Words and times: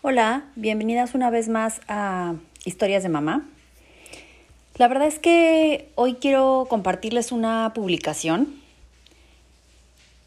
Hola, 0.00 0.44
bienvenidas 0.54 1.16
una 1.16 1.28
vez 1.28 1.48
más 1.48 1.80
a 1.88 2.36
Historias 2.64 3.02
de 3.02 3.08
Mamá. 3.08 3.48
La 4.76 4.86
verdad 4.86 5.08
es 5.08 5.18
que 5.18 5.90
hoy 5.96 6.14
quiero 6.14 6.68
compartirles 6.70 7.32
una 7.32 7.72
publicación 7.74 8.54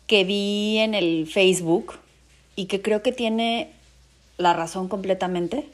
que 0.07 0.25
vi 0.25 0.79
en 0.79 0.93
el 0.93 1.25
Facebook 1.25 1.93
y 2.57 2.65
que 2.65 2.81
creo 2.81 3.01
que 3.01 3.13
tiene 3.13 3.71
la 4.35 4.51
razón 4.51 4.89
completamente. 4.89 5.65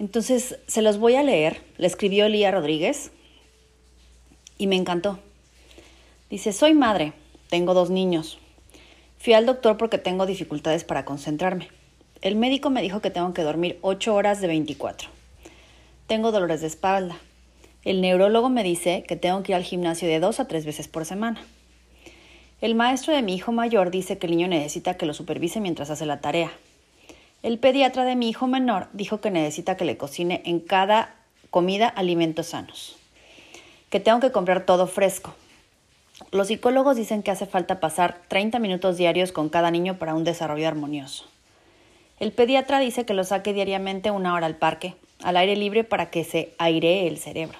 Entonces, 0.00 0.58
se 0.66 0.82
los 0.82 0.98
voy 0.98 1.14
a 1.14 1.22
leer. 1.22 1.62
Le 1.78 1.86
escribió 1.86 2.26
Elía 2.26 2.50
Rodríguez 2.50 3.12
y 4.58 4.66
me 4.66 4.74
encantó. 4.74 5.20
Dice, 6.30 6.52
soy 6.52 6.74
madre, 6.74 7.12
tengo 7.48 7.74
dos 7.74 7.90
niños. 7.90 8.40
Fui 9.20 9.34
al 9.34 9.44
doctor 9.44 9.76
porque 9.76 9.98
tengo 9.98 10.24
dificultades 10.24 10.82
para 10.82 11.04
concentrarme. 11.04 11.68
El 12.22 12.36
médico 12.36 12.70
me 12.70 12.80
dijo 12.80 13.02
que 13.02 13.10
tengo 13.10 13.34
que 13.34 13.42
dormir 13.42 13.78
8 13.82 14.14
horas 14.14 14.40
de 14.40 14.46
24. 14.46 15.10
Tengo 16.06 16.32
dolores 16.32 16.62
de 16.62 16.68
espalda. 16.68 17.18
El 17.84 18.00
neurólogo 18.00 18.48
me 18.48 18.62
dice 18.62 19.04
que 19.06 19.16
tengo 19.16 19.42
que 19.42 19.52
ir 19.52 19.56
al 19.56 19.62
gimnasio 19.62 20.08
de 20.08 20.20
dos 20.20 20.40
a 20.40 20.48
tres 20.48 20.64
veces 20.64 20.88
por 20.88 21.04
semana. 21.04 21.44
El 22.62 22.74
maestro 22.74 23.12
de 23.12 23.20
mi 23.20 23.34
hijo 23.34 23.52
mayor 23.52 23.90
dice 23.90 24.16
que 24.16 24.26
el 24.26 24.32
niño 24.32 24.48
necesita 24.48 24.96
que 24.96 25.04
lo 25.04 25.12
supervise 25.12 25.60
mientras 25.60 25.90
hace 25.90 26.06
la 26.06 26.22
tarea. 26.22 26.50
El 27.42 27.58
pediatra 27.58 28.06
de 28.06 28.16
mi 28.16 28.30
hijo 28.30 28.46
menor 28.46 28.88
dijo 28.94 29.20
que 29.20 29.30
necesita 29.30 29.76
que 29.76 29.84
le 29.84 29.98
cocine 29.98 30.40
en 30.46 30.60
cada 30.60 31.14
comida 31.50 31.88
alimentos 31.88 32.46
sanos. 32.46 32.96
Que 33.90 34.00
tengo 34.00 34.20
que 34.20 34.32
comprar 34.32 34.64
todo 34.64 34.86
fresco, 34.86 35.34
los 36.32 36.46
psicólogos 36.46 36.96
dicen 36.96 37.22
que 37.22 37.32
hace 37.32 37.46
falta 37.46 37.80
pasar 37.80 38.20
30 38.28 38.60
minutos 38.60 38.96
diarios 38.96 39.32
con 39.32 39.48
cada 39.48 39.70
niño 39.70 39.98
para 39.98 40.14
un 40.14 40.22
desarrollo 40.22 40.68
armonioso. 40.68 41.24
El 42.20 42.32
pediatra 42.32 42.78
dice 42.78 43.04
que 43.04 43.14
lo 43.14 43.24
saque 43.24 43.52
diariamente 43.52 44.10
una 44.10 44.34
hora 44.34 44.46
al 44.46 44.56
parque, 44.56 44.94
al 45.22 45.36
aire 45.36 45.56
libre 45.56 45.82
para 45.82 46.10
que 46.10 46.22
se 46.22 46.54
airee 46.58 47.08
el 47.08 47.18
cerebro. 47.18 47.58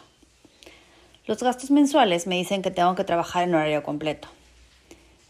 Los 1.26 1.42
gastos 1.42 1.70
mensuales 1.70 2.26
me 2.26 2.36
dicen 2.36 2.62
que 2.62 2.70
tengo 2.70 2.94
que 2.94 3.04
trabajar 3.04 3.42
en 3.42 3.54
horario 3.54 3.82
completo. 3.82 4.28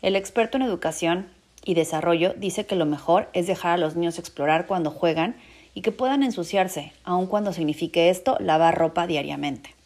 El 0.02 0.16
experto 0.16 0.58
en 0.58 0.62
educación 0.62 1.28
y 1.64 1.74
desarrollo 1.74 2.34
dice 2.36 2.66
que 2.66 2.76
lo 2.76 2.86
mejor 2.86 3.28
es 3.32 3.46
dejar 3.46 3.72
a 3.72 3.78
los 3.78 3.96
niños 3.96 4.18
explorar 4.18 4.66
cuando 4.66 4.90
juegan 4.90 5.36
y 5.74 5.82
que 5.82 5.92
puedan 5.92 6.22
ensuciarse, 6.22 6.92
aun 7.04 7.26
cuando 7.26 7.52
signifique 7.52 8.10
esto 8.10 8.36
lavar 8.40 8.76
ropa 8.76 9.06
diariamente 9.06 9.79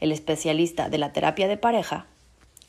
el 0.00 0.12
especialista 0.12 0.88
de 0.88 0.98
la 0.98 1.12
terapia 1.12 1.48
de 1.48 1.56
pareja, 1.56 2.06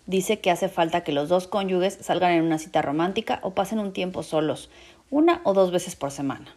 dice 0.06 0.40
que 0.40 0.52
hace 0.52 0.70
falta 0.70 1.04
que 1.04 1.12
los 1.12 1.30
dos 1.30 1.48
cónyuges 1.48 1.98
salgan 2.02 2.32
en 2.32 2.44
una 2.44 2.58
cita 2.58 2.82
romántica 2.82 3.40
o 3.44 3.52
pasen 3.52 3.80
un 3.80 3.94
tiempo 3.94 4.24
solos, 4.24 4.70
una 5.12 5.42
o 5.44 5.54
dos 5.54 5.72
veces 5.72 5.96
por 5.96 6.12
semana. 6.12 6.56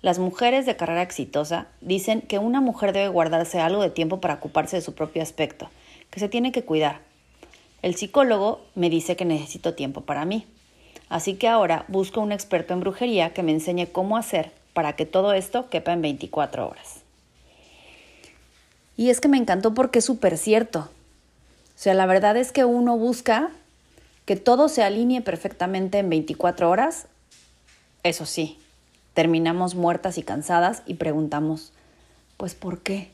Las 0.00 0.18
mujeres 0.18 0.66
de 0.66 0.76
carrera 0.76 1.02
exitosa 1.02 1.66
dicen 1.80 2.20
que 2.20 2.38
una 2.38 2.60
mujer 2.60 2.92
debe 2.92 3.08
guardarse 3.08 3.60
algo 3.60 3.82
de 3.82 3.90
tiempo 3.90 4.20
para 4.20 4.34
ocuparse 4.34 4.76
de 4.76 4.82
su 4.82 4.94
propio 4.94 5.22
aspecto, 5.22 5.70
que 6.10 6.20
se 6.20 6.28
tiene 6.28 6.52
que 6.52 6.64
cuidar. 6.64 7.00
El 7.82 7.94
psicólogo 7.94 8.60
me 8.74 8.90
dice 8.90 9.16
que 9.16 9.24
necesito 9.24 9.74
tiempo 9.74 10.02
para 10.02 10.24
mí. 10.24 10.46
Así 11.08 11.34
que 11.34 11.48
ahora 11.48 11.84
busco 11.88 12.20
un 12.20 12.32
experto 12.32 12.72
en 12.74 12.80
brujería 12.80 13.34
que 13.34 13.42
me 13.42 13.52
enseñe 13.52 13.86
cómo 13.92 14.16
hacer 14.16 14.52
para 14.72 14.94
que 14.94 15.06
todo 15.06 15.32
esto 15.32 15.68
quepa 15.68 15.92
en 15.92 16.02
24 16.02 16.68
horas. 16.68 17.03
Y 18.96 19.10
es 19.10 19.20
que 19.20 19.28
me 19.28 19.38
encantó 19.38 19.74
porque 19.74 19.98
es 19.98 20.04
súper 20.04 20.38
cierto. 20.38 20.80
O 20.80 21.78
sea, 21.78 21.94
la 21.94 22.06
verdad 22.06 22.36
es 22.36 22.52
que 22.52 22.64
uno 22.64 22.96
busca 22.96 23.50
que 24.24 24.36
todo 24.36 24.68
se 24.68 24.82
alinee 24.82 25.20
perfectamente 25.20 25.98
en 25.98 26.08
24 26.08 26.70
horas. 26.70 27.06
Eso 28.02 28.26
sí, 28.26 28.58
terminamos 29.12 29.74
muertas 29.74 30.18
y 30.18 30.22
cansadas 30.22 30.82
y 30.86 30.94
preguntamos, 30.94 31.72
pues 32.36 32.54
¿por 32.54 32.80
qué? 32.80 33.10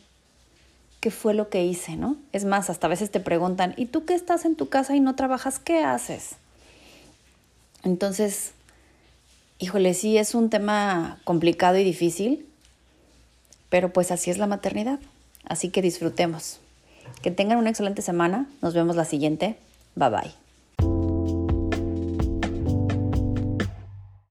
¿Qué 1.00 1.10
fue 1.10 1.32
lo 1.32 1.48
que 1.48 1.64
hice, 1.64 1.96
no? 1.96 2.16
Es 2.32 2.44
más, 2.44 2.68
hasta 2.68 2.86
a 2.86 2.90
veces 2.90 3.10
te 3.10 3.20
preguntan, 3.20 3.72
¿y 3.76 3.86
tú 3.86 4.04
qué 4.04 4.14
estás 4.14 4.44
en 4.44 4.56
tu 4.56 4.68
casa 4.68 4.94
y 4.94 5.00
no 5.00 5.16
trabajas? 5.16 5.58
¿Qué 5.58 5.82
haces? 5.82 6.36
Entonces, 7.82 8.52
híjole, 9.58 9.94
sí 9.94 10.18
es 10.18 10.34
un 10.34 10.50
tema 10.50 11.18
complicado 11.24 11.78
y 11.78 11.84
difícil, 11.84 12.46
pero 13.70 13.92
pues 13.92 14.10
así 14.10 14.30
es 14.30 14.36
la 14.36 14.46
maternidad. 14.46 15.00
Así 15.44 15.70
que 15.70 15.82
disfrutemos. 15.82 16.60
Que 17.22 17.30
tengan 17.30 17.58
una 17.58 17.70
excelente 17.70 18.02
semana. 18.02 18.46
Nos 18.62 18.74
vemos 18.74 18.96
la 18.96 19.04
siguiente. 19.04 19.56
Bye 19.96 20.10
bye. 20.10 20.49